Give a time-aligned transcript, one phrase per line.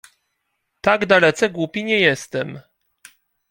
[0.81, 2.59] "Tak dalece głupi nie jestem."